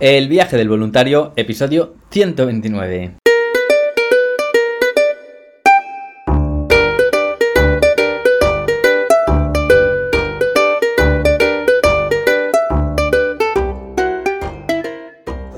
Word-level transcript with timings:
El 0.00 0.28
viaje 0.28 0.56
del 0.56 0.70
voluntario, 0.70 1.34
episodio 1.36 1.94
129. 2.08 3.16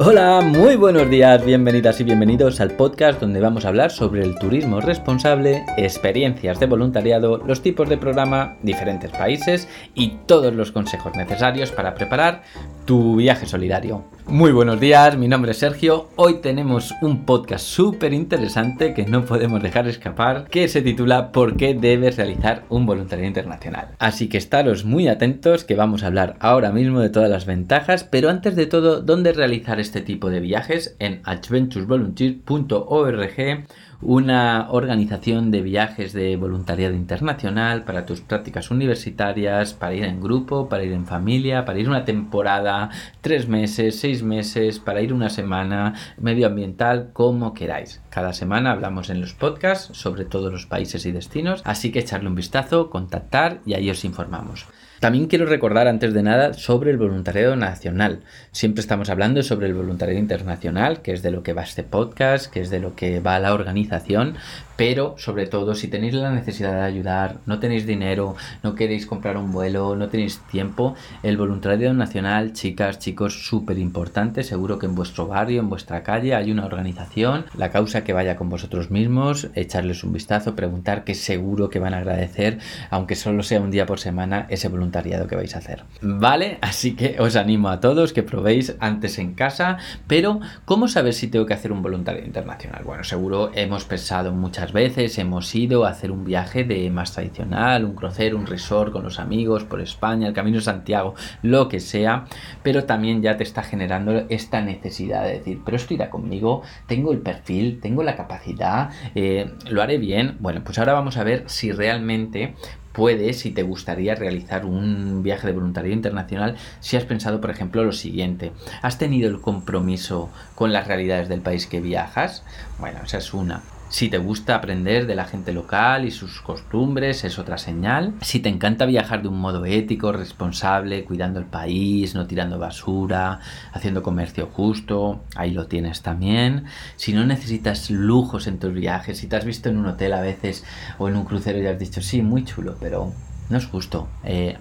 Hola, 0.04 0.40
muy 0.40 0.74
buenos 0.74 1.08
días, 1.08 1.44
bienvenidas 1.44 2.00
y 2.00 2.04
bienvenidos 2.04 2.60
al 2.60 2.72
podcast 2.72 3.20
donde 3.20 3.38
vamos 3.38 3.64
a 3.64 3.68
hablar 3.68 3.92
sobre 3.92 4.22
el 4.22 4.36
turismo 4.36 4.80
responsable, 4.80 5.64
experiencias 5.76 6.58
de 6.58 6.66
voluntariado, 6.66 7.38
los 7.38 7.62
tipos 7.62 7.88
de 7.88 7.96
programa, 7.96 8.56
diferentes 8.62 9.12
países 9.12 9.68
y 9.94 10.16
todos 10.26 10.52
los 10.52 10.72
consejos 10.72 11.14
necesarios 11.14 11.70
para 11.70 11.94
preparar 11.94 12.42
tu 12.84 13.16
viaje 13.16 13.46
solidario. 13.46 14.04
Muy 14.26 14.52
buenos 14.52 14.80
días, 14.80 15.18
mi 15.18 15.28
nombre 15.28 15.50
es 15.50 15.58
Sergio. 15.58 16.08
Hoy 16.16 16.40
tenemos 16.40 16.94
un 17.02 17.26
podcast 17.26 17.66
súper 17.66 18.12
interesante 18.12 18.94
que 18.94 19.04
no 19.04 19.24
podemos 19.24 19.62
dejar 19.62 19.88
escapar, 19.88 20.46
que 20.48 20.68
se 20.68 20.80
titula 20.80 21.32
¿Por 21.32 21.56
qué 21.56 21.74
debes 21.74 22.16
realizar 22.16 22.64
un 22.68 22.86
voluntariado 22.86 23.28
internacional? 23.28 23.88
Así 23.98 24.28
que 24.28 24.38
estaros 24.38 24.84
muy 24.84 25.08
atentos 25.08 25.64
que 25.64 25.74
vamos 25.74 26.02
a 26.02 26.06
hablar 26.06 26.36
ahora 26.40 26.72
mismo 26.72 27.00
de 27.00 27.10
todas 27.10 27.30
las 27.30 27.46
ventajas, 27.46 28.04
pero 28.04 28.30
antes 28.30 28.56
de 28.56 28.66
todo, 28.66 29.00
¿dónde 29.00 29.32
realizar 29.32 29.80
este 29.80 30.00
tipo 30.00 30.30
de 30.30 30.40
viajes? 30.40 30.96
En 30.98 31.20
adventuresvolunteer.org 31.24 33.66
una 34.02 34.66
organización 34.70 35.50
de 35.50 35.62
viajes 35.62 36.12
de 36.12 36.36
voluntariado 36.36 36.94
internacional 36.94 37.84
para 37.84 38.04
tus 38.04 38.20
prácticas 38.20 38.70
universitarias, 38.70 39.74
para 39.74 39.94
ir 39.94 40.04
en 40.04 40.20
grupo, 40.20 40.68
para 40.68 40.82
ir 40.82 40.92
en 40.92 41.06
familia, 41.06 41.64
para 41.64 41.78
ir 41.78 41.88
una 41.88 42.04
temporada, 42.04 42.90
tres 43.20 43.48
meses, 43.48 43.98
seis 44.00 44.22
meses, 44.22 44.80
para 44.80 45.00
ir 45.00 45.12
una 45.12 45.30
semana, 45.30 45.94
medioambiental, 46.18 47.10
como 47.12 47.54
queráis. 47.54 48.02
Cada 48.10 48.32
semana 48.32 48.72
hablamos 48.72 49.08
en 49.08 49.20
los 49.20 49.34
podcasts 49.34 49.96
sobre 49.96 50.24
todos 50.24 50.52
los 50.52 50.66
países 50.66 51.06
y 51.06 51.12
destinos, 51.12 51.62
así 51.64 51.92
que 51.92 52.00
echarle 52.00 52.28
un 52.28 52.34
vistazo, 52.34 52.90
contactar 52.90 53.60
y 53.64 53.74
ahí 53.74 53.88
os 53.88 54.04
informamos. 54.04 54.66
También 55.02 55.26
quiero 55.26 55.46
recordar 55.46 55.88
antes 55.88 56.14
de 56.14 56.22
nada 56.22 56.54
sobre 56.54 56.92
el 56.92 56.96
voluntariado 56.96 57.56
nacional. 57.56 58.20
Siempre 58.52 58.82
estamos 58.82 59.10
hablando 59.10 59.42
sobre 59.42 59.66
el 59.66 59.74
voluntariado 59.74 60.20
internacional, 60.20 61.02
que 61.02 61.12
es 61.12 61.22
de 61.22 61.32
lo 61.32 61.42
que 61.42 61.54
va 61.54 61.64
este 61.64 61.82
podcast, 61.82 62.46
que 62.52 62.60
es 62.60 62.70
de 62.70 62.78
lo 62.78 62.94
que 62.94 63.18
va 63.18 63.40
la 63.40 63.52
organización, 63.52 64.36
pero 64.76 65.16
sobre 65.18 65.48
todo 65.48 65.74
si 65.74 65.88
tenéis 65.88 66.14
la 66.14 66.30
necesidad 66.30 66.74
de 66.74 66.82
ayudar, 66.82 67.38
no 67.46 67.58
tenéis 67.58 67.84
dinero, 67.84 68.36
no 68.62 68.76
queréis 68.76 69.06
comprar 69.06 69.36
un 69.36 69.50
vuelo, 69.50 69.96
no 69.96 70.08
tenéis 70.08 70.38
tiempo, 70.52 70.94
el 71.24 71.36
voluntariado 71.36 71.94
nacional, 71.94 72.52
chicas, 72.52 73.00
chicos, 73.00 73.44
súper 73.44 73.78
importante, 73.78 74.44
seguro 74.44 74.78
que 74.78 74.86
en 74.86 74.94
vuestro 74.94 75.26
barrio, 75.26 75.58
en 75.58 75.68
vuestra 75.68 76.04
calle 76.04 76.36
hay 76.36 76.52
una 76.52 76.64
organización, 76.64 77.46
la 77.56 77.72
causa 77.72 78.04
que 78.04 78.12
vaya 78.12 78.36
con 78.36 78.48
vosotros 78.48 78.92
mismos, 78.92 79.48
echarles 79.56 80.04
un 80.04 80.12
vistazo, 80.12 80.54
preguntar 80.54 81.02
que 81.02 81.16
seguro 81.16 81.70
que 81.70 81.80
van 81.80 81.94
a 81.94 81.98
agradecer, 81.98 82.58
aunque 82.90 83.16
solo 83.16 83.42
sea 83.42 83.60
un 83.60 83.72
día 83.72 83.84
por 83.84 83.98
semana, 83.98 84.46
ese 84.48 84.68
voluntariado 84.68 84.91
que 84.92 85.36
vais 85.36 85.54
a 85.54 85.58
hacer. 85.58 85.84
¿Vale? 86.02 86.58
Así 86.60 86.94
que 86.94 87.16
os 87.18 87.36
animo 87.36 87.68
a 87.68 87.80
todos 87.80 88.12
que 88.12 88.22
probéis 88.22 88.76
antes 88.80 89.18
en 89.18 89.34
casa, 89.34 89.78
pero 90.06 90.40
¿cómo 90.64 90.88
saber 90.88 91.14
si 91.14 91.28
tengo 91.28 91.46
que 91.46 91.54
hacer 91.54 91.72
un 91.72 91.82
voluntariado 91.82 92.26
internacional? 92.26 92.84
Bueno, 92.84 93.04
seguro 93.04 93.50
hemos 93.54 93.84
pensado 93.84 94.32
muchas 94.32 94.72
veces 94.72 95.18
hemos 95.18 95.54
ido 95.54 95.84
a 95.84 95.90
hacer 95.90 96.10
un 96.10 96.24
viaje 96.24 96.64
de 96.64 96.90
más 96.90 97.12
tradicional, 97.12 97.84
un 97.84 97.94
crucero, 97.94 98.36
un 98.36 98.46
resort 98.46 98.92
con 98.92 99.02
los 99.02 99.18
amigos 99.18 99.64
por 99.64 99.80
España, 99.80 100.28
el 100.28 100.34
Camino 100.34 100.58
de 100.58 100.64
Santiago, 100.64 101.14
lo 101.42 101.68
que 101.68 101.80
sea, 101.80 102.26
pero 102.62 102.84
también 102.84 103.22
ya 103.22 103.36
te 103.36 103.44
está 103.44 103.62
generando 103.62 104.26
esta 104.28 104.60
necesidad 104.60 105.24
de 105.24 105.38
decir, 105.38 105.60
pero 105.64 105.76
esto 105.76 105.94
irá 105.94 106.10
conmigo, 106.10 106.62
tengo 106.86 107.12
el 107.12 107.18
perfil, 107.18 107.80
tengo 107.80 108.02
la 108.02 108.16
capacidad, 108.16 108.90
eh, 109.14 109.50
lo 109.68 109.82
haré 109.82 109.98
bien. 109.98 110.36
Bueno, 110.40 110.62
pues 110.64 110.78
ahora 110.78 110.92
vamos 110.92 111.16
a 111.16 111.24
ver 111.24 111.44
si 111.46 111.72
realmente 111.72 112.54
puedes, 112.92 113.40
si 113.40 113.50
te 113.50 113.62
gustaría 113.62 114.14
realizar 114.14 114.64
un 114.64 115.22
viaje 115.22 115.46
de 115.46 115.52
voluntariado 115.52 115.94
internacional, 115.94 116.56
si 116.80 116.96
has 116.96 117.04
pensado, 117.04 117.40
por 117.40 117.50
ejemplo, 117.50 117.84
lo 117.84 117.92
siguiente, 117.92 118.52
¿has 118.82 118.98
tenido 118.98 119.28
el 119.28 119.40
compromiso 119.40 120.30
con 120.54 120.72
las 120.72 120.86
realidades 120.86 121.28
del 121.28 121.40
país 121.40 121.66
que 121.66 121.80
viajas? 121.80 122.44
Bueno, 122.78 123.00
esa 123.04 123.18
es 123.18 123.34
una. 123.34 123.62
Si 123.92 124.08
te 124.08 124.16
gusta 124.16 124.54
aprender 124.54 125.06
de 125.06 125.14
la 125.14 125.26
gente 125.26 125.52
local 125.52 126.06
y 126.06 126.10
sus 126.10 126.40
costumbres, 126.40 127.24
es 127.24 127.38
otra 127.38 127.58
señal. 127.58 128.14
Si 128.22 128.40
te 128.40 128.48
encanta 128.48 128.86
viajar 128.86 129.20
de 129.20 129.28
un 129.28 129.38
modo 129.38 129.66
ético, 129.66 130.12
responsable, 130.12 131.04
cuidando 131.04 131.38
el 131.38 131.44
país, 131.44 132.14
no 132.14 132.26
tirando 132.26 132.58
basura, 132.58 133.40
haciendo 133.70 134.02
comercio 134.02 134.48
justo, 134.50 135.20
ahí 135.36 135.50
lo 135.50 135.66
tienes 135.66 136.00
también. 136.00 136.64
Si 136.96 137.12
no 137.12 137.26
necesitas 137.26 137.90
lujos 137.90 138.46
en 138.46 138.58
tus 138.58 138.72
viajes, 138.72 139.18
si 139.18 139.26
te 139.26 139.36
has 139.36 139.44
visto 139.44 139.68
en 139.68 139.76
un 139.76 139.84
hotel 139.84 140.14
a 140.14 140.22
veces 140.22 140.64
o 140.96 141.10
en 141.10 141.16
un 141.16 141.26
crucero 141.26 141.58
y 141.58 141.66
has 141.66 141.78
dicho, 141.78 142.00
sí, 142.00 142.22
muy 142.22 142.46
chulo, 142.46 142.76
pero 142.80 143.12
no 143.50 143.58
es 143.58 143.66
justo. 143.66 144.08
Eh, 144.24 144.56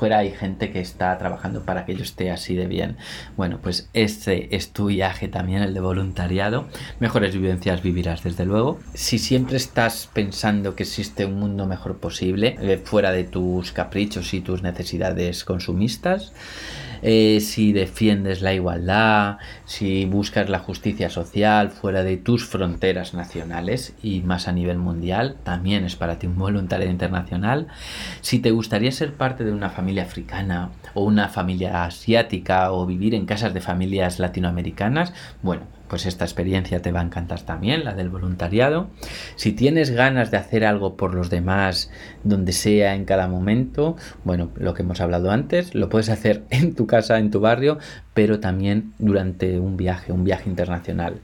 fuera 0.00 0.20
hay 0.20 0.30
gente 0.30 0.72
que 0.72 0.80
está 0.80 1.18
trabajando 1.18 1.66
para 1.66 1.84
que 1.84 1.94
yo 1.94 2.02
esté 2.02 2.30
así 2.30 2.54
de 2.54 2.66
bien. 2.66 2.96
Bueno, 3.36 3.58
pues 3.62 3.90
este 3.92 4.56
es 4.56 4.72
tu 4.72 4.86
viaje 4.86 5.28
también, 5.28 5.60
el 5.60 5.74
de 5.74 5.80
voluntariado. 5.80 6.68
Mejores 7.00 7.34
vivencias 7.34 7.82
vivirás, 7.82 8.24
desde 8.24 8.46
luego. 8.46 8.78
Si 8.94 9.18
siempre 9.18 9.58
estás 9.58 10.08
pensando 10.10 10.74
que 10.74 10.84
existe 10.84 11.26
un 11.26 11.38
mundo 11.38 11.66
mejor 11.66 11.98
posible, 11.98 12.56
eh, 12.62 12.80
fuera 12.82 13.12
de 13.12 13.24
tus 13.24 13.72
caprichos 13.72 14.32
y 14.32 14.40
tus 14.40 14.62
necesidades 14.62 15.44
consumistas, 15.44 16.32
eh, 17.02 17.40
si 17.40 17.72
defiendes 17.72 18.42
la 18.42 18.54
igualdad, 18.54 19.38
si 19.64 20.04
buscas 20.04 20.48
la 20.48 20.58
justicia 20.58 21.10
social 21.10 21.70
fuera 21.70 22.02
de 22.02 22.16
tus 22.16 22.46
fronteras 22.46 23.14
nacionales 23.14 23.94
y 24.02 24.20
más 24.22 24.48
a 24.48 24.52
nivel 24.52 24.78
mundial, 24.78 25.36
también 25.42 25.84
es 25.84 25.96
para 25.96 26.18
ti 26.18 26.26
un 26.26 26.38
voluntario 26.38 26.90
internacional. 26.90 27.68
Si 28.20 28.38
te 28.38 28.50
gustaría 28.50 28.92
ser 28.92 29.14
parte 29.14 29.44
de 29.44 29.52
una 29.52 29.70
familia 29.70 30.02
africana 30.02 30.70
o 30.94 31.04
una 31.04 31.28
familia 31.28 31.84
asiática 31.84 32.72
o 32.72 32.86
vivir 32.86 33.14
en 33.14 33.26
casas 33.26 33.54
de 33.54 33.60
familias 33.60 34.18
latinoamericanas, 34.18 35.12
bueno, 35.42 35.62
pues 35.90 36.06
esta 36.06 36.24
experiencia 36.24 36.80
te 36.80 36.92
va 36.92 37.00
a 37.00 37.04
encantar 37.04 37.42
también, 37.42 37.84
la 37.84 37.94
del 37.94 38.08
voluntariado. 38.08 38.88
Si 39.34 39.50
tienes 39.50 39.90
ganas 39.90 40.30
de 40.30 40.36
hacer 40.36 40.64
algo 40.64 40.96
por 40.96 41.14
los 41.14 41.30
demás, 41.30 41.90
donde 42.22 42.52
sea, 42.52 42.94
en 42.94 43.04
cada 43.04 43.26
momento, 43.26 43.96
bueno, 44.22 44.52
lo 44.54 44.72
que 44.72 44.82
hemos 44.82 45.00
hablado 45.00 45.32
antes, 45.32 45.74
lo 45.74 45.88
puedes 45.88 46.08
hacer 46.08 46.44
en 46.50 46.76
tu 46.76 46.86
casa, 46.86 47.18
en 47.18 47.32
tu 47.32 47.40
barrio, 47.40 47.78
pero 48.14 48.38
también 48.38 48.92
durante 49.00 49.58
un 49.58 49.76
viaje, 49.76 50.12
un 50.12 50.22
viaje 50.22 50.48
internacional. 50.48 51.20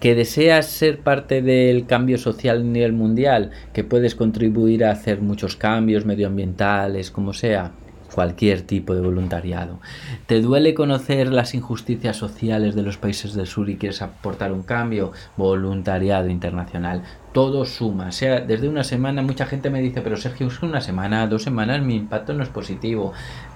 Que 0.00 0.14
deseas 0.14 0.66
ser 0.66 1.00
parte 1.00 1.40
del 1.40 1.86
cambio 1.86 2.18
social 2.18 2.60
a 2.60 2.64
nivel 2.64 2.92
mundial, 2.92 3.52
que 3.72 3.84
puedes 3.84 4.14
contribuir 4.14 4.84
a 4.84 4.90
hacer 4.90 5.22
muchos 5.22 5.56
cambios 5.56 6.04
medioambientales, 6.04 7.10
como 7.10 7.32
sea, 7.32 7.72
cualquier 8.14 8.62
tipo 8.62 8.94
de 8.94 9.00
voluntariado. 9.00 9.80
¿Te 10.26 10.40
duele 10.40 10.74
conocer 10.74 11.32
las 11.32 11.54
injusticias 11.54 12.16
sociales 12.16 12.74
de 12.74 12.82
los 12.82 12.96
países 12.96 13.34
del 13.34 13.46
sur 13.46 13.68
y 13.68 13.76
quieres 13.76 14.02
aportar 14.02 14.52
un 14.52 14.62
cambio? 14.62 15.12
Voluntariado 15.36 16.28
internacional. 16.28 17.02
Todo 17.32 17.64
suma. 17.64 18.10
sea, 18.12 18.40
desde 18.40 18.68
una 18.68 18.84
semana 18.84 19.22
mucha 19.22 19.46
gente 19.46 19.70
me 19.70 19.80
dice, 19.80 20.00
pero 20.00 20.16
Sergio, 20.16 20.48
es 20.48 20.62
una 20.62 20.80
semana, 20.80 21.26
dos 21.26 21.42
semanas, 21.42 21.82
mi 21.82 21.96
impacto 21.96 22.32
no 22.32 22.42
es 22.42 22.48
positivo. 22.48 23.12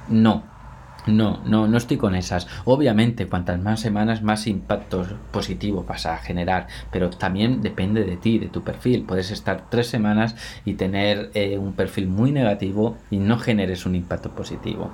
No, 0.09 0.45
no, 1.07 1.41
no, 1.45 1.67
no 1.67 1.77
estoy 1.77 1.97
con 1.97 2.15
esas. 2.15 2.47
Obviamente, 2.65 3.27
cuantas 3.27 3.61
más 3.61 3.81
semanas, 3.81 4.23
más 4.23 4.47
impacto 4.47 5.05
positivo 5.33 5.85
vas 5.87 6.07
a 6.07 6.19
generar, 6.19 6.69
pero 6.91 7.11
también 7.11 7.61
depende 7.61 8.05
de 8.05 8.17
ti, 8.17 8.39
de 8.39 8.49
tu 8.49 8.63
perfil. 8.63 9.05
Puedes 9.05 9.31
estar 9.31 9.69
tres 9.69 9.89
semanas 9.89 10.37
y 10.65 10.75
tener 10.75 11.31
eh, 11.35 11.59
un 11.59 11.73
perfil 11.73 12.07
muy 12.07 12.31
negativo 12.31 12.97
y 13.11 13.17
no 13.17 13.39
generes 13.39 13.85
un 13.85 13.97
impacto 13.97 14.31
positivo. 14.31 14.93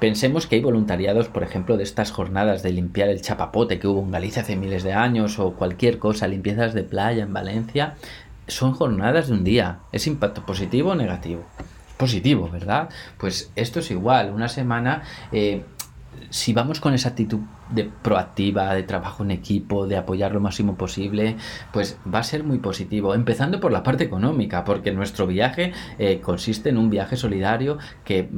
Pensemos 0.00 0.46
que 0.46 0.56
hay 0.56 0.62
voluntariados, 0.62 1.28
por 1.28 1.42
ejemplo, 1.42 1.76
de 1.76 1.84
estas 1.84 2.10
jornadas 2.10 2.62
de 2.62 2.72
limpiar 2.72 3.08
el 3.08 3.22
chapapote 3.22 3.78
que 3.78 3.86
hubo 3.86 4.02
en 4.02 4.10
Galicia 4.10 4.42
hace 4.42 4.56
miles 4.56 4.82
de 4.82 4.92
años 4.92 5.38
o 5.38 5.54
cualquier 5.54 5.98
cosa, 5.98 6.26
limpiezas 6.26 6.74
de 6.74 6.84
playa 6.84 7.22
en 7.22 7.32
Valencia. 7.32 7.94
Son 8.46 8.72
jornadas 8.72 9.28
de 9.28 9.34
un 9.34 9.44
día. 9.44 9.80
¿Es 9.92 10.06
impacto 10.06 10.44
positivo 10.44 10.90
o 10.90 10.94
negativo? 10.94 11.44
Positivo, 11.96 12.48
¿verdad? 12.50 12.88
Pues 13.18 13.52
esto 13.56 13.80
es 13.80 13.90
igual, 13.90 14.32
una 14.32 14.48
semana, 14.48 15.02
eh, 15.32 15.64
si 16.30 16.52
vamos 16.52 16.80
con 16.80 16.94
esa 16.94 17.10
actitud 17.10 17.40
de 17.70 17.84
proactiva, 17.84 18.74
de 18.74 18.82
trabajo 18.82 19.22
en 19.24 19.30
equipo, 19.30 19.86
de 19.86 19.96
apoyar 19.96 20.32
lo 20.32 20.40
máximo 20.40 20.76
posible, 20.76 21.36
pues 21.72 21.98
va 22.12 22.20
a 22.20 22.24
ser 22.24 22.44
muy 22.44 22.58
positivo. 22.58 23.14
Empezando 23.14 23.60
por 23.60 23.72
la 23.72 23.82
parte 23.82 24.04
económica, 24.04 24.64
porque 24.64 24.92
nuestro 24.92 25.26
viaje 25.26 25.72
eh, 25.98 26.20
consiste 26.20 26.68
en 26.68 26.78
un 26.78 26.90
viaje 26.90 27.16
solidario 27.16 27.78
que 28.04 28.28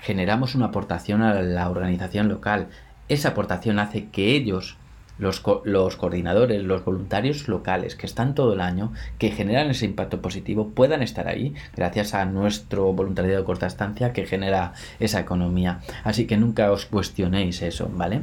generamos 0.00 0.54
una 0.54 0.66
aportación 0.66 1.22
a 1.22 1.34
la 1.42 1.70
organización 1.70 2.28
local. 2.28 2.68
Esa 3.08 3.30
aportación 3.30 3.78
hace 3.78 4.08
que 4.08 4.34
ellos 4.34 4.78
los, 5.18 5.42
los, 5.64 5.96
coordinadores, 5.96 6.62
los 6.62 6.84
voluntarios 6.84 7.48
locales 7.48 7.96
que 7.96 8.06
están 8.06 8.34
todo 8.34 8.54
el 8.54 8.60
año, 8.60 8.92
que 9.18 9.30
generan 9.30 9.70
ese 9.70 9.86
impacto 9.86 10.20
positivo, 10.20 10.70
puedan 10.70 11.02
estar 11.02 11.28
ahí 11.28 11.54
gracias 11.76 12.14
a 12.14 12.24
nuestro 12.24 12.92
voluntariado 12.92 13.38
de 13.38 13.44
corta 13.44 13.66
estancia 13.66 14.12
que 14.12 14.26
genera 14.26 14.72
esa 15.00 15.20
economía. 15.20 15.80
Así 16.02 16.26
que 16.26 16.36
nunca 16.36 16.70
os 16.72 16.86
cuestionéis 16.86 17.62
eso, 17.62 17.90
¿vale? 17.94 18.22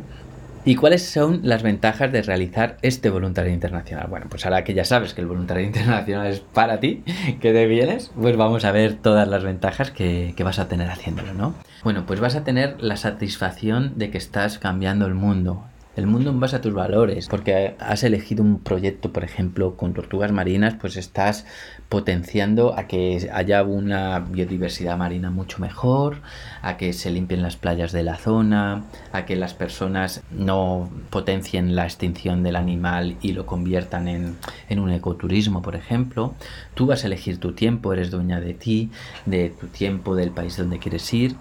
¿Y 0.64 0.76
cuáles 0.76 1.10
son 1.10 1.40
las 1.42 1.64
ventajas 1.64 2.12
de 2.12 2.22
realizar 2.22 2.78
este 2.84 3.10
voluntariado 3.10 3.56
internacional? 3.56 4.06
Bueno, 4.08 4.28
pues 4.30 4.46
ahora 4.46 4.64
que 4.64 4.76
ya 4.76 4.86
sabes 4.86 5.16
que 5.16 5.22
el 5.22 5.28
voluntariado 5.28 5.68
internacional 5.68 6.28
es 6.28 6.40
para 6.40 6.80
ti, 6.80 7.04
que 7.42 7.52
te 7.52 7.66
vienes, 7.66 8.12
pues 8.20 8.38
vamos 8.38 8.64
a 8.64 8.72
ver 8.72 8.94
todas 8.94 9.28
las 9.28 9.44
ventajas 9.44 9.90
que, 9.90 10.36
que 10.38 10.44
vas 10.44 10.60
a 10.60 10.68
tener 10.68 10.88
haciéndolo, 10.92 11.34
¿no? 11.34 11.56
Bueno, 11.84 12.06
pues 12.06 12.20
vas 12.20 12.36
a 12.36 12.44
tener 12.44 12.80
la 12.80 12.96
satisfacción 12.96 13.94
de 13.98 14.12
que 14.12 14.20
estás 14.20 14.60
cambiando 14.60 15.08
el 15.08 15.16
mundo, 15.16 15.66
el 15.96 16.08
mundo 16.08 16.30
en 16.30 16.40
base 16.40 16.56
a 16.56 16.62
tus 16.62 16.74
valores, 16.74 17.28
porque 17.28 17.76
has 17.80 18.04
elegido 18.04 18.44
un 18.44 18.60
proyecto, 18.60 19.12
por 19.12 19.24
ejemplo, 19.24 19.76
con 19.76 19.94
tortugas 19.94 20.32
marinas, 20.32 20.76
pues 20.80 20.96
estás 20.96 21.46
potenciando 21.90 22.78
a 22.78 22.88
que 22.88 23.30
haya 23.34 23.64
una 23.64 24.20
biodiversidad 24.20 24.98
marina 24.98 25.32
mucho 25.32 25.60
mejor, 25.60 26.22
a 26.62 26.78
que 26.78 26.94
se 26.94 27.12
limpien 27.12 27.42
las 27.42 27.58
playas 27.58 27.92
de 27.92 28.04
la 28.04 28.16
zona, 28.16 28.86
a 29.12 29.26
que 29.26 29.36
las 29.36 29.54
personas 29.54 30.24
no 30.32 30.90
potencien 31.10 31.76
la 31.76 31.84
extinción 31.84 32.42
del 32.44 32.56
animal 32.56 33.18
y 33.22 33.34
lo 33.34 33.46
conviertan 33.46 34.08
en, 34.08 34.38
en 34.70 34.80
un 34.80 34.92
ecoturismo, 34.92 35.62
por 35.62 35.76
ejemplo. 35.76 36.36
Tú 36.74 36.86
vas 36.86 37.04
a 37.04 37.08
elegir 37.08 37.38
tu 37.40 37.52
tiempo, 37.52 37.92
eres 37.92 38.12
dueña 38.12 38.40
de 38.40 38.54
ti, 38.54 38.92
de 39.26 39.50
tu 39.50 39.68
tiempo, 39.68 40.16
del 40.16 40.32
país 40.32 40.56
donde 40.56 40.80
quieres 40.80 41.14
ir. 41.14 41.36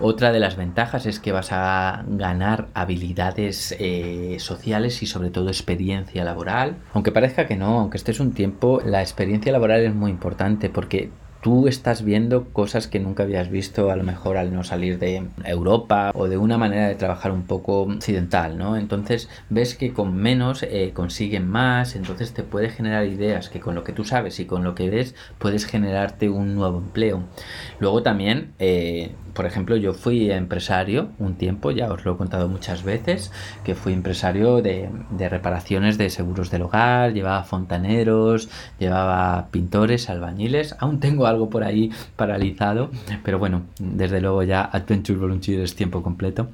Otra 0.00 0.32
de 0.32 0.40
las 0.40 0.56
ventajas 0.56 1.06
es 1.06 1.20
que 1.20 1.32
vas 1.32 1.52
a 1.52 2.04
ganar 2.08 2.68
habilidades 2.74 3.74
eh, 3.78 4.36
sociales 4.38 5.02
y 5.02 5.06
sobre 5.06 5.30
todo 5.30 5.48
experiencia 5.48 6.24
laboral. 6.24 6.76
Aunque 6.92 7.12
parezca 7.12 7.46
que 7.46 7.56
no, 7.56 7.80
aunque 7.80 7.96
estés 7.96 8.20
un 8.20 8.32
tiempo, 8.32 8.80
la 8.84 9.02
experiencia 9.02 9.52
laboral 9.52 9.82
es 9.82 9.94
muy 9.94 10.10
importante 10.10 10.68
porque 10.68 11.10
tú 11.44 11.68
estás 11.68 12.02
viendo 12.02 12.46
cosas 12.54 12.86
que 12.86 13.00
nunca 13.00 13.24
habías 13.24 13.50
visto 13.50 13.90
a 13.90 13.96
lo 13.96 14.02
mejor 14.02 14.38
al 14.38 14.54
no 14.54 14.64
salir 14.64 14.98
de 14.98 15.26
Europa 15.44 16.10
o 16.14 16.26
de 16.26 16.38
una 16.38 16.56
manera 16.56 16.88
de 16.88 16.94
trabajar 16.94 17.32
un 17.32 17.42
poco 17.42 17.82
occidental, 17.82 18.56
¿no? 18.56 18.78
Entonces 18.78 19.28
ves 19.50 19.74
que 19.74 19.92
con 19.92 20.16
menos 20.16 20.62
eh, 20.62 20.92
consiguen 20.94 21.46
más, 21.46 21.96
entonces 21.96 22.32
te 22.32 22.44
puede 22.44 22.70
generar 22.70 23.04
ideas 23.04 23.50
que 23.50 23.60
con 23.60 23.74
lo 23.74 23.84
que 23.84 23.92
tú 23.92 24.04
sabes 24.04 24.40
y 24.40 24.46
con 24.46 24.64
lo 24.64 24.74
que 24.74 24.88
ves 24.88 25.14
puedes 25.38 25.66
generarte 25.66 26.30
un 26.30 26.54
nuevo 26.54 26.78
empleo. 26.78 27.24
Luego 27.78 28.02
también 28.02 28.54
eh, 28.58 29.12
por 29.34 29.46
ejemplo, 29.46 29.76
yo 29.76 29.92
fui 29.92 30.30
empresario 30.30 31.08
un 31.18 31.34
tiempo, 31.34 31.70
ya 31.70 31.92
os 31.92 32.04
lo 32.04 32.14
he 32.14 32.16
contado 32.16 32.48
muchas 32.48 32.84
veces, 32.84 33.32
que 33.64 33.74
fui 33.74 33.92
empresario 33.92 34.62
de, 34.62 34.88
reparaciones 35.28 35.98
de 35.98 36.08
seguros 36.10 36.50
del 36.50 36.62
hogar, 36.62 37.12
llevaba 37.12 37.42
fontaneros, 37.44 38.48
llevaba 38.78 39.48
pintores, 39.50 40.08
albañiles, 40.08 40.76
aún 40.78 41.00
tengo 41.00 41.26
algo 41.26 41.50
por 41.50 41.64
ahí 41.64 41.90
paralizado, 42.16 42.90
pero 43.24 43.38
bueno, 43.38 43.62
desde 43.78 44.20
luego 44.20 44.42
ya 44.42 44.62
Adventure 44.62 45.18
Volunteer 45.18 45.60
es 45.60 45.74
tiempo 45.74 46.02
completo. 46.02 46.48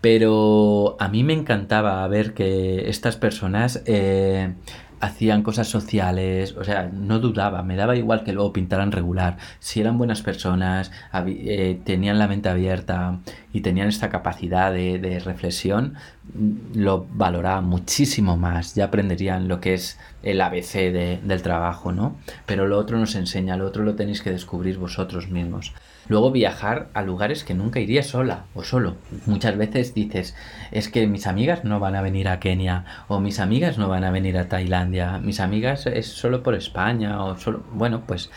Pero 0.00 0.96
a 0.98 1.08
mí 1.08 1.22
me 1.22 1.32
encantaba 1.32 2.06
ver 2.08 2.34
que 2.34 2.90
estas 2.90 3.16
personas 3.16 3.82
eh, 3.86 4.52
hacían 5.02 5.42
cosas 5.42 5.66
sociales, 5.66 6.54
o 6.56 6.62
sea, 6.62 6.88
no 6.92 7.18
dudaba, 7.18 7.64
me 7.64 7.74
daba 7.74 7.96
igual 7.96 8.22
que 8.22 8.32
luego 8.32 8.52
pintaran 8.52 8.92
regular. 8.92 9.36
Si 9.58 9.80
eran 9.80 9.98
buenas 9.98 10.22
personas, 10.22 10.92
eh, 11.26 11.80
tenían 11.84 12.20
la 12.20 12.28
mente 12.28 12.48
abierta 12.48 13.18
y 13.52 13.62
tenían 13.62 13.88
esta 13.88 14.10
capacidad 14.10 14.72
de, 14.72 15.20
reflexión, 15.24 15.94
mm, 16.34 16.78
lo 16.78 17.04
valoraba 17.14 17.60
muchísimo 17.62 18.36
más. 18.36 18.76
Ya 18.76 18.84
aprenderían 18.84 19.48
lo 19.48 19.60
que 19.60 19.74
es 19.74 19.98
el 20.22 20.40
ABC 20.40 20.92
del 20.92 21.42
trabajo, 21.42 21.90
¿no? 21.90 22.16
Pero 22.46 22.68
lo 22.68 22.78
otro 22.78 22.96
nos 22.96 23.16
enseña, 23.16 23.56
lo 23.56 23.66
otro 23.66 23.82
lo 23.82 23.96
tenéis 23.96 24.22
que 24.22 24.30
descubrir 24.30 24.78
vosotros 24.78 25.28
mismos. 25.28 25.72
Luego 26.08 26.30
viajar 26.30 26.88
a 26.94 27.02
lugares 27.02 27.44
que 27.44 27.54
nunca 27.54 27.80
iría 27.80 28.02
sola 28.02 28.44
o 28.54 28.64
solo. 28.64 28.96
Muchas 29.26 29.56
veces 29.56 29.94
dices, 29.94 30.34
es 30.70 30.88
que 30.88 31.06
mis 31.06 31.26
amigas 31.26 31.64
no 31.64 31.80
van 31.80 31.94
a 31.94 32.02
venir 32.02 32.28
a 32.28 32.40
Kenia 32.40 32.84
o 33.08 33.20
mis 33.20 33.40
amigas 33.40 33.78
no 33.78 33.88
van 33.88 34.04
a 34.04 34.10
venir 34.10 34.36
a 34.38 34.48
Tailandia, 34.48 35.18
mis 35.18 35.40
amigas 35.40 35.86
es 35.86 36.06
solo 36.06 36.42
por 36.42 36.54
España 36.54 37.22
o 37.24 37.36
solo... 37.38 37.62
Bueno, 37.72 38.02
pues 38.06 38.30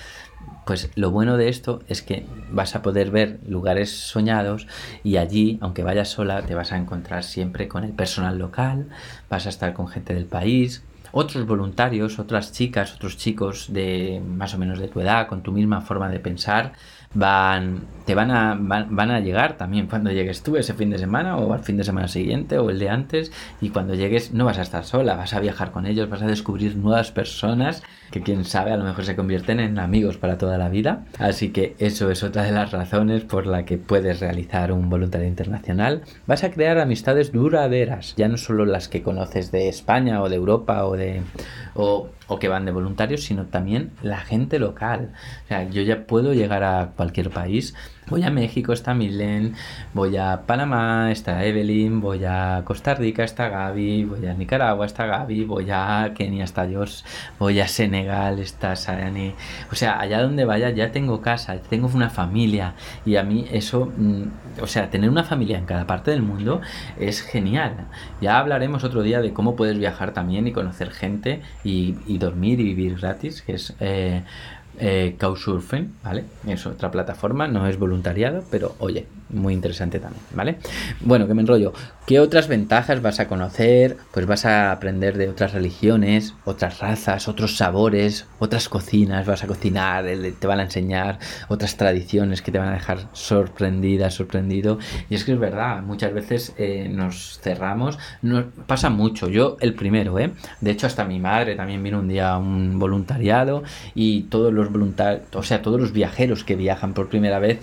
pues 0.66 0.90
lo 0.96 1.12
bueno 1.12 1.38
de 1.38 1.50
esto 1.50 1.84
es 1.88 2.02
que 2.02 2.26
vas 2.50 2.76
a 2.76 2.82
poder 2.82 3.12
ver 3.12 3.40
lugares 3.48 3.92
soñados 3.92 4.68
y 5.04 5.18
allí, 5.18 5.60
aunque 5.62 5.84
vayas 5.84 6.10
sola, 6.10 6.42
te 6.42 6.56
vas 6.56 6.72
a 6.72 6.78
encontrar 6.78 7.24
siempre 7.24 7.68
con 7.68 7.84
el 7.84 7.92
personal 7.92 8.40
local, 8.40 8.90
vas 9.30 9.46
a 9.46 9.50
estar 9.50 9.74
con 9.74 9.88
gente 9.88 10.16
del 10.16 10.26
país, 10.26 10.84
otros 11.18 11.48
voluntarios, 11.48 12.20
otras 12.20 12.52
chicas, 12.52 12.94
otros 12.94 13.16
chicos 13.16 13.72
de 13.72 14.22
más 14.28 14.54
o 14.54 14.58
menos 14.58 14.80
de 14.80 14.90
tu 14.90 15.00
edad, 15.00 15.28
con 15.28 15.44
tu 15.44 15.54
misma 15.54 15.80
forma 15.80 16.10
de 16.10 16.20
pensar, 16.20 16.74
van 17.14 17.88
te 18.06 18.14
van 18.14 18.30
a, 18.30 18.56
van, 18.60 19.10
a 19.10 19.20
llegar 19.20 19.58
también 19.58 19.88
cuando 19.88 20.12
llegues 20.12 20.44
tú 20.44 20.58
ese 20.58 20.74
fin 20.74 20.92
de 20.92 21.00
semana 21.00 21.38
o 21.38 21.54
al 21.54 21.64
fin 21.64 21.78
de 21.78 21.84
semana 21.84 22.08
siguiente 22.08 22.60
o 22.60 22.70
el 22.70 22.78
de 22.78 22.90
antes 22.90 23.32
y 23.62 23.70
cuando 23.70 23.96
llegues 23.96 24.32
no 24.32 24.46
vas 24.46 24.60
a 24.60 24.62
estar 24.62 24.84
sola, 24.84 25.16
vas 25.16 25.34
a 25.34 25.40
viajar 25.40 25.72
con 25.72 25.88
ellos, 25.88 26.10
vas 26.10 26.22
a 26.22 26.28
descubrir 26.28 26.76
nuevas 26.76 27.12
personas 27.12 27.82
que 28.12 28.22
quién 28.22 28.46
sabe 28.46 28.74
a 28.74 28.78
lo 28.78 28.84
mejor 28.84 29.06
se 29.06 29.16
convierten 29.16 29.60
en 29.60 29.80
amigos 29.80 30.18
para 30.18 30.38
toda 30.38 30.60
la 30.60 30.70
vida. 30.70 31.06
Así 31.18 31.50
que 31.50 31.76
eso 31.80 32.12
es 32.12 32.22
otra 32.24 32.44
de 32.44 32.52
las 32.52 32.72
razones 32.72 33.24
por 33.24 33.48
la 33.48 33.66
que 33.66 33.78
puedes 33.78 34.20
realizar 34.20 34.72
un 34.72 34.90
voluntariado 34.90 35.30
internacional. 35.30 36.04
Vas 36.28 36.44
a 36.44 36.52
crear 36.52 36.78
amistades 36.78 37.32
duraderas, 37.32 38.14
ya 38.18 38.28
no 38.28 38.38
solo 38.38 38.66
las 38.66 38.88
que 38.88 39.02
conoces 39.02 39.52
de 39.52 39.68
España 39.68 40.22
o 40.22 40.30
de 40.30 40.36
Europa 40.36 40.86
o 40.86 40.96
de 40.96 41.05
o, 41.76 42.08
o 42.28 42.40
que 42.40 42.48
van 42.48 42.66
de 42.66 42.72
voluntarios, 42.72 43.24
sino 43.24 43.46
también 43.46 43.92
la 44.02 44.18
gente 44.18 44.60
local. 44.60 45.12
O 45.46 45.48
sea, 45.48 45.70
yo 45.70 45.82
ya 45.82 46.06
puedo 46.06 46.34
llegar 46.34 46.64
a 46.64 46.92
cualquier 46.96 47.30
país 47.30 47.74
Voy 48.08 48.22
a 48.22 48.30
México, 48.30 48.72
está 48.72 48.94
Milen, 48.94 49.56
voy 49.96 50.16
a 50.16 50.44
Panamá, 50.46 51.12
está 51.12 51.44
Evelyn, 51.44 52.02
voy 52.02 52.24
a 52.24 52.62
Costa 52.64 52.94
Rica, 52.94 53.24
está 53.24 53.50
Gaby, 53.50 54.04
voy 54.04 54.28
a 54.28 54.34
Nicaragua, 54.36 54.86
está 54.86 55.08
Gaby, 55.08 55.44
voy 55.46 55.72
a 55.72 56.12
Kenia, 56.16 56.44
está 56.44 56.68
Josh, 56.72 57.02
voy 57.40 57.60
a 57.62 57.68
Senegal, 57.68 58.38
está 58.38 58.76
Sarani. 58.76 59.34
O 59.72 59.76
sea, 59.76 60.00
allá 60.00 60.22
donde 60.22 60.46
vaya 60.46 60.70
ya 60.70 60.92
tengo 60.92 61.22
casa, 61.22 61.58
tengo 61.68 61.90
una 61.92 62.12
familia 62.12 62.76
y 63.08 63.16
a 63.16 63.24
mí 63.24 63.48
eso, 63.52 63.92
mm, 63.98 64.62
o 64.62 64.68
sea, 64.68 64.92
tener 64.92 65.10
una 65.10 65.24
familia 65.24 65.58
en 65.58 65.66
cada 65.66 65.88
parte 65.88 66.12
del 66.12 66.22
mundo 66.22 66.62
es 67.00 67.24
genial. 67.24 67.88
Ya 68.22 68.38
hablaremos 68.38 68.84
otro 68.84 69.02
día 69.02 69.20
de 69.20 69.34
cómo 69.34 69.56
puedes 69.56 69.80
viajar 69.80 70.14
también 70.14 70.46
y 70.46 70.52
conocer 70.52 70.92
gente 70.92 71.42
y, 71.64 71.96
dormir 72.18 72.60
y 72.60 72.74
vivir 72.74 72.98
gratis, 72.98 73.42
que 73.42 73.54
es... 73.54 73.74
Eh, 73.80 74.24
eh, 74.78 75.16
Couchsurfing, 75.18 75.94
¿vale? 76.04 76.26
Es 76.46 76.66
otra 76.66 76.92
plataforma, 76.92 77.48
no 77.48 77.66
es 77.68 77.80
voluntariado, 77.80 78.44
pero 78.52 78.76
oye, 78.80 79.08
muy 79.36 79.54
interesante 79.54 80.00
también, 80.00 80.24
¿vale? 80.34 80.58
Bueno, 81.02 81.28
que 81.28 81.34
me 81.34 81.42
enrollo. 81.42 81.74
¿Qué 82.06 82.20
otras 82.20 82.48
ventajas 82.48 83.02
vas 83.02 83.20
a 83.20 83.28
conocer? 83.28 83.98
Pues 84.12 84.26
vas 84.26 84.46
a 84.46 84.72
aprender 84.72 85.18
de 85.18 85.28
otras 85.28 85.54
religiones, 85.54 86.36
otras 86.46 86.80
razas, 86.80 87.28
otros 87.28 87.58
sabores, 87.58 88.28
otras 88.40 88.70
cocinas, 88.70 89.26
vas 89.26 89.44
a 89.44 89.48
cocinar, 89.48 90.06
te 90.40 90.48
van 90.48 90.60
a 90.60 90.64
enseñar 90.64 91.20
otras 91.48 91.78
tradiciones 91.78 92.42
que 92.42 92.52
te 92.52 92.60
van 92.60 92.70
a 92.70 92.74
dejar 92.74 93.08
sorprendida, 93.14 94.12
sorprendido. 94.12 94.78
Y 95.10 95.16
es 95.16 95.24
que 95.24 95.34
es 95.34 95.40
verdad, 95.40 95.82
muchas 95.82 96.14
veces 96.14 96.54
eh, 96.58 96.88
nos 96.90 97.40
cerramos, 97.42 97.98
nos 98.22 98.46
pasa 98.68 98.90
mucho, 98.90 99.28
yo 99.28 99.58
el 99.60 99.74
primero, 99.74 100.20
¿eh? 100.20 100.32
De 100.62 100.72
hecho, 100.72 100.88
hasta 100.88 101.06
mi 101.06 101.20
madre 101.20 101.56
también 101.56 101.82
vino 101.82 102.00
un 102.00 102.08
día 102.08 102.32
a 102.32 102.38
un 102.38 102.78
voluntariado 102.78 103.64
y 103.96 104.24
todos 104.24 104.54
los 104.54 104.72
voluntarios, 104.72 105.24
o 105.34 105.44
sea, 105.44 105.62
todos 105.62 105.80
los 105.80 105.92
viajeros 105.92 106.44
que 106.44 106.56
viajan 106.56 106.94
por 106.94 107.10
primera 107.10 107.40
vez, 107.40 107.60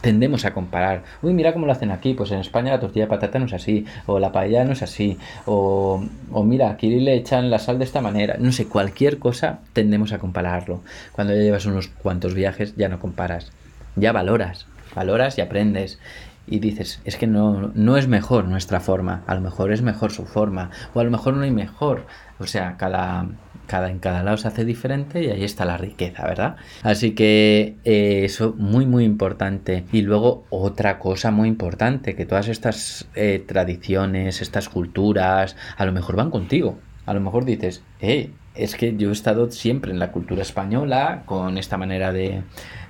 tendemos 0.00 0.44
a 0.44 0.52
comparar. 0.52 0.99
Uy, 1.22 1.32
mira 1.32 1.52
cómo 1.52 1.66
lo 1.66 1.72
hacen 1.72 1.90
aquí, 1.90 2.14
pues 2.14 2.30
en 2.30 2.40
España 2.40 2.72
la 2.72 2.80
tortilla 2.80 3.04
de 3.04 3.10
patata 3.10 3.38
no 3.38 3.46
es 3.46 3.52
así 3.52 3.84
o 4.06 4.18
la 4.18 4.32
paella 4.32 4.64
no 4.64 4.72
es 4.72 4.82
así, 4.82 5.18
o, 5.46 6.02
o 6.32 6.44
mira, 6.44 6.70
aquí 6.70 6.88
le 7.00 7.14
echan 7.14 7.50
la 7.50 7.58
sal 7.58 7.78
de 7.78 7.84
esta 7.84 8.00
manera, 8.00 8.36
no 8.38 8.52
sé, 8.52 8.66
cualquier 8.66 9.18
cosa 9.18 9.60
tendemos 9.72 10.12
a 10.12 10.18
compararlo. 10.18 10.80
Cuando 11.12 11.34
ya 11.34 11.40
llevas 11.40 11.66
unos 11.66 11.88
cuantos 11.88 12.34
viajes 12.34 12.74
ya 12.76 12.88
no 12.88 12.98
comparas, 12.98 13.52
ya 13.96 14.12
valoras, 14.12 14.66
valoras 14.94 15.38
y 15.38 15.40
aprendes. 15.40 15.98
Y 16.46 16.58
dices, 16.58 17.00
es 17.04 17.16
que 17.16 17.28
no, 17.28 17.70
no 17.74 17.96
es 17.96 18.08
mejor 18.08 18.46
nuestra 18.46 18.80
forma, 18.80 19.22
a 19.28 19.36
lo 19.36 19.40
mejor 19.40 19.72
es 19.72 19.82
mejor 19.82 20.10
su 20.10 20.24
forma, 20.24 20.70
o 20.94 21.00
a 21.00 21.04
lo 21.04 21.10
mejor 21.10 21.34
no 21.34 21.42
hay 21.44 21.52
mejor. 21.52 22.06
O 22.40 22.46
sea, 22.46 22.76
cada, 22.76 23.26
cada, 23.70 23.88
en 23.88 24.00
cada 24.00 24.24
lado 24.24 24.36
se 24.36 24.48
hace 24.48 24.64
diferente 24.64 25.22
y 25.22 25.30
ahí 25.30 25.44
está 25.44 25.64
la 25.64 25.76
riqueza, 25.76 26.26
¿verdad? 26.26 26.56
Así 26.82 27.12
que 27.12 27.76
eh, 27.84 28.22
eso 28.24 28.52
muy 28.58 28.84
muy 28.84 29.04
importante. 29.04 29.84
Y 29.92 30.02
luego 30.02 30.44
otra 30.50 30.98
cosa 30.98 31.30
muy 31.30 31.48
importante, 31.48 32.16
que 32.16 32.26
todas 32.26 32.48
estas 32.48 33.08
eh, 33.14 33.44
tradiciones, 33.46 34.42
estas 34.42 34.68
culturas, 34.68 35.56
a 35.76 35.86
lo 35.86 35.92
mejor 35.92 36.16
van 36.16 36.30
contigo. 36.32 36.80
A 37.06 37.14
lo 37.14 37.20
mejor 37.20 37.44
dices, 37.44 37.84
hey, 38.00 38.34
es 38.54 38.74
que 38.74 38.96
yo 38.96 39.10
he 39.10 39.12
estado 39.12 39.50
siempre 39.50 39.92
en 39.92 39.98
la 39.98 40.10
cultura 40.10 40.42
española, 40.42 41.22
con 41.24 41.56
esta 41.56 41.76
manera 41.78 42.12
de, 42.12 42.42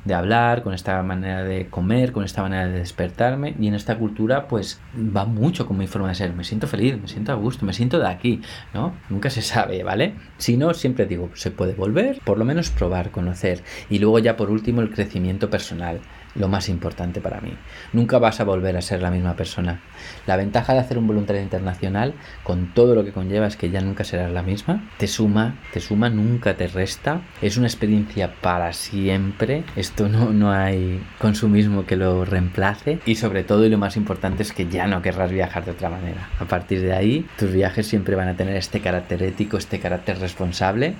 de 0.05 0.15
hablar, 0.15 0.63
con 0.63 0.73
esta 0.73 1.03
manera 1.03 1.45
de 1.45 1.69
comer, 1.69 2.13
con 2.13 2.25
esta 2.25 2.43
manera 2.43 2.67
de 2.67 2.79
despertarme. 2.79 3.55
Y 3.61 3.69
en 3.69 3.75
esta 3.75 3.99
cultura, 3.99 4.49
pues 4.49 4.81
va 4.95 5.27
mucho 5.27 5.67
con 5.67 5.77
mi 5.77 5.87
forma 5.87 6.09
de 6.09 6.15
ser. 6.15 6.33
Me 6.33 6.45
siento 6.45 6.67
feliz, 6.67 6.99
me 7.01 7.09
siento 7.09 7.33
a 7.33 7.35
gusto, 7.35 7.67
me 7.67 7.73
siento 7.73 7.99
de 7.99 8.09
aquí, 8.09 8.41
¿no? 8.73 8.95
Nunca 9.11 9.29
se 9.29 9.43
sabe, 9.43 9.83
¿vale? 9.83 10.15
Si 10.39 10.57
no, 10.57 10.73
siempre 10.73 11.07
digo, 11.07 11.31
se 11.35 11.51
puede 11.51 11.75
volver, 11.75 12.21
por 12.25 12.39
lo 12.39 12.45
menos 12.45 12.71
probar, 12.71 13.11
conocer. 13.11 13.63
Y 13.91 13.99
luego 13.99 14.19
ya 14.19 14.37
por 14.37 14.51
último 14.51 14.81
el 14.81 14.91
crecimiento 14.91 15.51
personal. 15.51 16.01
Lo 16.41 16.49
más 16.49 16.69
importante 16.69 17.21
para 17.21 17.41
mí. 17.41 17.53
Nunca 17.93 18.19
vas 18.19 18.41
a 18.41 18.45
volver 18.45 18.77
a 18.77 18.83
ser 18.83 19.03
la 19.03 19.11
misma 19.11 19.37
persona. 19.37 19.81
La 20.27 20.37
ventaja 20.37 20.73
de 20.73 20.81
hacer 20.81 20.99
un 20.99 21.07
voluntario 21.07 21.43
internacional, 21.43 22.15
con 22.43 22.75
todo 22.75 22.95
lo 22.95 23.05
que 23.05 23.13
conlleva, 23.13 23.47
es 23.47 23.57
que 23.57 23.71
ya 23.71 23.81
nunca 23.81 24.05
serás 24.05 24.33
la 24.33 24.43
misma. 24.43 24.89
Te 24.99 25.07
suma, 25.07 25.57
te 25.73 25.81
suma, 25.81 26.09
nunca 26.11 26.57
te 26.57 26.67
resta. 26.67 27.21
Es 27.43 27.57
una 27.57 27.67
experiencia 27.67 28.33
para 28.41 28.73
siempre. 28.73 29.65
Esto 29.77 30.09
no, 30.09 30.31
no 30.33 30.51
hay 30.53 31.03
consumismo 31.19 31.87
que 31.87 31.97
lo 31.97 32.25
reemplace. 32.25 32.99
Y 33.07 33.17
sobre 33.17 33.45
todo, 33.45 33.65
y 33.67 33.69
lo 33.69 33.79
más 33.79 33.97
importante, 33.97 34.43
es 34.43 34.53
que 34.53 34.67
ya 34.67 34.87
no 34.87 35.03
querrás 35.03 35.31
viajar 35.31 35.65
de 35.65 35.73
otra 35.73 35.91
manera. 35.91 36.29
A 36.39 36.47
partir 36.47 36.81
de 36.81 36.93
ahí, 36.93 37.27
tus 37.39 37.53
viajes 37.53 37.87
siempre 37.87 38.17
van 38.17 38.29
a 38.29 38.37
tener 38.37 38.57
este 38.57 38.81
carácter 38.81 39.23
ético, 39.23 39.59
este 39.59 39.79
carácter 39.79 40.19
responsable. 40.19 40.95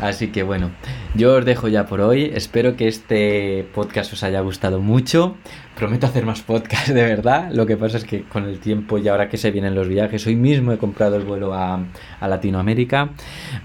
Así 0.00 0.28
que 0.28 0.42
bueno, 0.42 0.70
yo 1.14 1.34
os 1.36 1.44
dejo 1.44 1.68
ya 1.68 1.86
por 1.86 2.00
hoy. 2.00 2.32
Espero 2.34 2.76
que 2.76 2.88
este 2.88 3.66
podcast 3.74 4.12
os 4.12 4.22
haya 4.22 4.40
gustado 4.40 4.63
mucho. 4.80 5.36
Prometo 5.76 6.06
hacer 6.06 6.24
más 6.24 6.40
podcasts 6.40 6.94
de 6.94 7.02
verdad. 7.02 7.50
Lo 7.52 7.66
que 7.66 7.76
pasa 7.76 7.96
es 7.96 8.04
que 8.04 8.22
con 8.22 8.44
el 8.44 8.60
tiempo 8.60 8.96
y 8.96 9.08
ahora 9.08 9.28
que 9.28 9.36
se 9.36 9.50
vienen 9.50 9.74
los 9.74 9.88
viajes, 9.88 10.24
hoy 10.28 10.36
mismo 10.36 10.70
he 10.70 10.78
comprado 10.78 11.16
el 11.16 11.24
vuelo 11.24 11.52
a, 11.52 11.80
Latinoamérica. 12.20 13.10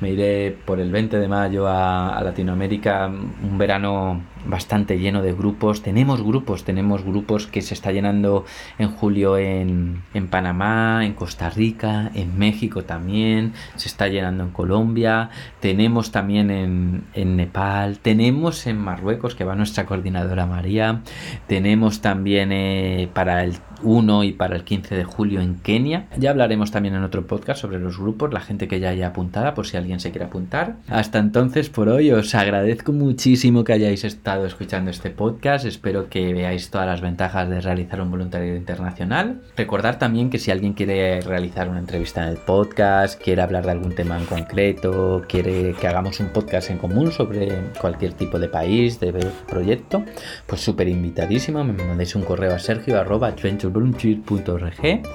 Me 0.01 0.11
iré 0.11 0.57
por 0.65 0.79
el 0.79 0.91
20 0.91 1.19
de 1.19 1.27
mayo 1.27 1.67
a, 1.67 2.19
Latinoamérica, 2.23 3.05
un 3.07 3.57
verano 3.59 4.21
bastante 4.45 4.97
lleno 4.97 5.21
de 5.21 5.33
grupos. 5.33 5.83
Tenemos 5.83 6.23
grupos, 6.23 6.63
tenemos 6.63 7.03
grupos 7.03 7.45
que 7.45 7.61
se 7.61 7.75
está 7.75 7.91
llenando 7.91 8.45
en 8.79 8.89
julio 8.89 9.37
en, 9.37 10.01
en 10.13 10.27
Panamá, 10.29 11.05
en 11.05 11.13
Costa 11.13 11.49
Rica, 11.49 12.11
en 12.15 12.37
México 12.39 12.83
también, 12.83 13.53
se 13.75 13.87
está 13.87 14.07
llenando 14.07 14.43
en 14.43 14.49
Colombia, 14.49 15.29
tenemos 15.59 16.11
también 16.11 16.49
en, 16.51 17.03
en 17.13 17.35
Nepal, 17.35 17.99
tenemos 17.99 18.65
en 18.65 18.77
Marruecos 18.77 19.35
que 19.35 19.43
va 19.43 19.55
nuestra 19.55 19.85
coordinadora 19.85 20.45
María, 20.45 21.01
tenemos 21.47 21.98
también 22.01 22.51
eh, 22.51 23.09
para 23.13 23.43
el 23.43 23.55
1 23.83 24.23
y 24.23 24.33
para 24.33 24.55
el 24.55 24.63
15 24.63 24.95
de 24.95 25.03
julio 25.03 25.41
en 25.41 25.55
Kenia. 25.55 26.07
Ya 26.17 26.31
hablaremos 26.31 26.71
también 26.71 26.95
en 26.95 27.03
otro 27.03 27.27
podcast 27.27 27.61
sobre 27.61 27.79
los 27.79 27.97
grupos, 27.97 28.33
la 28.33 28.41
gente 28.41 28.67
que 28.67 28.79
ya 28.79 28.89
haya 28.89 29.07
apuntada, 29.07 29.53
por 29.53 29.67
si 29.67 29.77
alguien 29.77 29.99
se 29.99 30.11
quiere 30.11 30.25
apuntar. 30.25 30.75
Hasta 30.87 31.19
entonces, 31.19 31.69
por 31.69 31.89
hoy, 31.89 32.11
os 32.11 32.33
agradezco 32.35 32.91
muchísimo 32.91 33.63
que 33.63 33.73
hayáis 33.73 34.03
estado 34.03 34.45
escuchando 34.45 34.91
este 34.91 35.09
podcast. 35.09 35.65
Espero 35.65 36.09
que 36.09 36.33
veáis 36.33 36.69
todas 36.69 36.87
las 36.87 37.01
ventajas 37.01 37.49
de 37.49 37.61
realizar 37.61 38.01
un 38.01 38.11
voluntariado 38.11 38.57
internacional. 38.57 39.41
Recordar 39.55 39.99
también 39.99 40.29
que 40.29 40.39
si 40.39 40.51
alguien 40.51 40.73
quiere 40.73 41.21
realizar 41.21 41.69
una 41.69 41.79
entrevista 41.79 42.23
en 42.23 42.29
el 42.29 42.37
podcast, 42.37 43.21
quiere 43.21 43.41
hablar 43.41 43.65
de 43.65 43.71
algún 43.71 43.95
tema 43.95 44.17
en 44.17 44.25
concreto, 44.25 45.23
quiere 45.27 45.73
que 45.73 45.87
hagamos 45.87 46.19
un 46.19 46.29
podcast 46.29 46.69
en 46.69 46.77
común 46.77 47.11
sobre 47.11 47.49
cualquier 47.79 48.13
tipo 48.13 48.39
de 48.39 48.47
país, 48.47 48.99
de 48.99 49.13
proyecto, 49.47 50.03
pues 50.45 50.61
súper 50.61 50.87
invitadísimo. 50.87 51.63
Me 51.63 51.73
mandéis 51.73 52.15
un 52.15 52.23
correo 52.23 52.53
a 52.53 52.59
sergio 52.59 52.99
arroba 52.99 53.35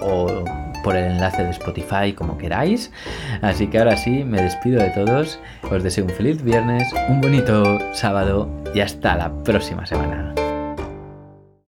o 0.01 0.45
por 0.83 0.97
el 0.97 1.13
enlace 1.13 1.43
de 1.43 1.51
Spotify 1.51 2.13
como 2.15 2.37
queráis. 2.37 2.93
Así 3.41 3.67
que 3.67 3.79
ahora 3.79 3.97
sí, 3.97 4.23
me 4.25 4.43
despido 4.43 4.83
de 4.83 4.91
todos. 4.91 5.41
Os 5.71 5.83
deseo 5.83 6.05
un 6.05 6.11
feliz 6.11 6.43
viernes, 6.43 6.93
un 7.09 7.21
bonito 7.21 7.79
sábado 7.95 8.49
y 8.75 8.81
hasta 8.81 9.17
la 9.17 9.33
próxima 9.43 9.87
semana. 9.87 10.34